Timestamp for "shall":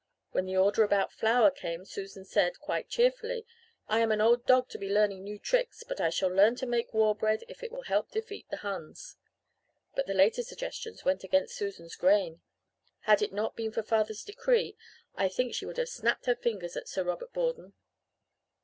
6.09-6.29